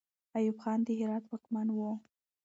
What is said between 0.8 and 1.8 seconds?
د هرات واکمن